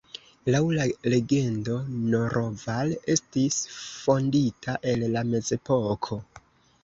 Laŭ 0.53 0.59
la 0.75 0.85
legendo 1.13 1.75
Naroval 2.13 2.95
estis 3.15 3.59
fondita 3.75 4.75
en 4.93 5.03
la 5.17 5.23
mezepoko. 5.35 6.19